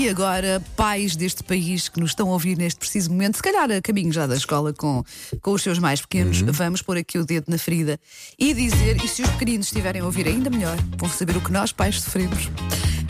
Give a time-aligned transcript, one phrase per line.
[0.00, 3.70] E agora, pais deste país que nos estão a ouvir neste preciso momento, se calhar
[3.70, 5.04] a caminho já da escola com,
[5.42, 8.00] com os seus mais pequenos, vamos pôr aqui o dedo na ferida
[8.38, 11.52] e dizer, e se os pequeninos estiverem a ouvir ainda melhor, vão saber o que
[11.52, 12.48] nós pais sofremos.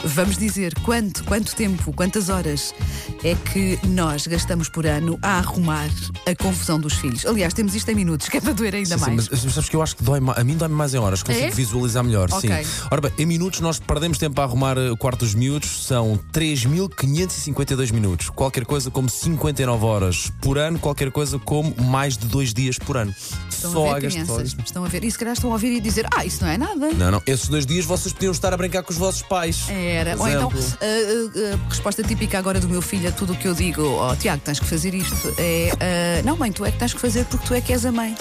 [0.03, 2.75] Vamos dizer quanto, quanto tempo, quantas horas
[3.23, 5.91] é que nós gastamos por ano a arrumar
[6.27, 7.27] a confusão dos filhos.
[7.27, 9.29] Aliás, temos isto em minutos, que é para doer ainda Sim, mais.
[9.29, 11.51] mas sabes que eu acho que dói a mim dói mais em horas, consigo É?
[11.51, 12.29] visualizar melhor.
[12.33, 12.49] Ok.
[12.49, 12.71] Sim.
[12.91, 16.19] Ora bem, em minutos nós perdemos tempo a arrumar eh, o quarto dos miúdos, são
[16.33, 18.31] 3.552 minutos.
[18.31, 22.97] Qualquer coisa como 59 horas por ano, qualquer coisa como mais de dois dias por
[22.97, 23.15] ano.
[23.51, 25.05] Estão Só a ver crianças, estão a ver.
[25.05, 26.93] E se calhar estão a ouvir e dizer, ah, isso não é nada.
[26.95, 29.67] Não, não, esses dois dias vocês podiam estar a brincar com os vossos pais.
[29.91, 30.17] Era.
[30.19, 33.47] Ou então, a, a- a resposta típica agora do meu filho a tudo o que
[33.49, 36.79] eu digo, ó Tiago, tens que fazer isto, é ah, não, mãe, tu é que
[36.79, 38.15] tens que fazer porque tu é que és a mãe.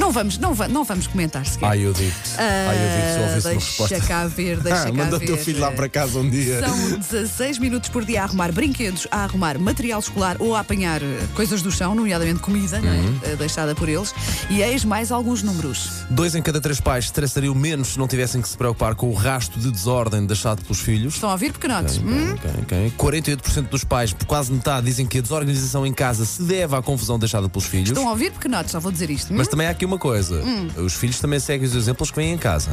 [0.00, 1.66] Não vamos, não, va- não vamos comentar sequer.
[1.66, 2.30] Ai, eu digo-te.
[2.38, 4.00] Ai, eu digo-te, se eu ouvisse uma Ah, deixa resposta.
[4.08, 5.26] cá ver, deixa Ah, cá manda o ver.
[5.26, 6.60] teu filho lá para casa um dia.
[6.60, 11.02] São 16 minutos por dia a arrumar brinquedos, a arrumar material escolar ou a apanhar
[11.02, 12.80] eh, coisas do chão, nomeadamente comida, é?
[12.80, 13.20] Uhum.
[13.24, 14.14] Eh, deixada por eles.
[14.48, 15.90] E eis mais alguns números.
[16.08, 19.14] Dois em cada três pais estressariam menos se não tivessem que se preocupar com o
[19.14, 21.14] rasto de desordem deixado pelos filhos.
[21.14, 21.98] Estão a ouvir pequenotes?
[21.98, 22.32] Hum?
[22.34, 22.92] Ok, ok.
[22.96, 26.80] 48% dos pais, por quase metade, dizem que a desorganização em casa se deve à
[26.82, 27.90] confusão deixada pelos filhos.
[27.90, 28.72] Estão a ouvir pequenotes?
[28.72, 29.32] Só vou dizer isto.
[29.32, 29.36] Hum?
[29.36, 30.68] Mas também há aqui uma coisa: Hum.
[30.84, 32.70] os filhos também seguem os exemplos que vêm em casa.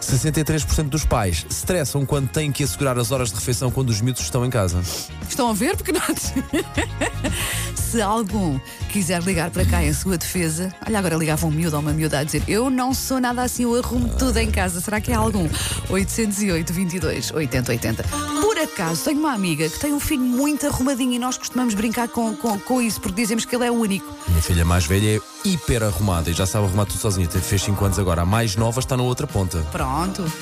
[0.00, 4.22] 63% dos pais estressam quando têm que assegurar as horas de refeição quando os miúdos
[4.22, 4.82] estão em casa.
[5.28, 6.32] Estão a ver pequenotes?
[7.76, 8.58] Se algum
[8.90, 12.18] quiser ligar para cá em sua defesa, olha, agora ligava um miúdo ou uma miúda
[12.18, 14.80] a dizer: Eu não sou nada assim, eu arrumo tudo em casa.
[14.80, 15.48] Será que é algum?
[15.88, 18.02] 808 22 80 80.
[18.04, 18.31] Por
[18.72, 22.34] acaso, tenho uma amiga que tem um filho muito arrumadinho e nós costumamos brincar com,
[22.34, 24.06] com, com isso, porque dizemos que ele é o único.
[24.28, 27.28] Minha filha mais velha é hiper arrumada e já sabe arrumar tudo sozinha.
[27.28, 28.22] Fez 5 anos agora.
[28.22, 29.58] A mais nova está na outra ponta.
[29.70, 30.32] Pronto.